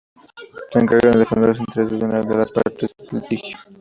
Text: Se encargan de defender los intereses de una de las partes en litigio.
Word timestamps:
Se 0.71 0.79
encargan 0.79 1.11
de 1.11 1.19
defender 1.19 1.49
los 1.49 1.59
intereses 1.59 1.99
de 1.99 2.05
una 2.05 2.23
de 2.23 2.35
las 2.35 2.51
partes 2.51 2.91
en 3.11 3.19
litigio. 3.19 3.55